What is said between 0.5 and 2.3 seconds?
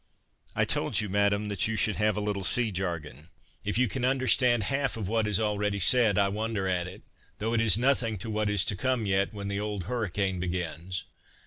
I told you, Madam, you should have a